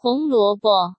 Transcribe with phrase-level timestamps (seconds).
[0.00, 0.97] 红萝卜。